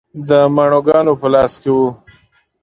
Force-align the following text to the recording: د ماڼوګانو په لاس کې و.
د 0.29 0.31
ماڼوګانو 0.55 1.13
په 1.21 1.27
لاس 1.33 1.53
کې 1.61 1.69
و. 1.77 1.79